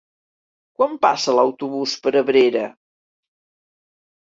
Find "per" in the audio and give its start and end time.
2.07-2.15